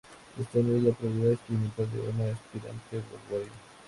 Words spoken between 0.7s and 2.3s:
es la prohibida experimentación de